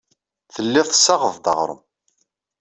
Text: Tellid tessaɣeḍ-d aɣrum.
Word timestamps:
Tellid 0.53 0.85
tessaɣeḍ-d 0.87 1.45
aɣrum. 1.51 1.81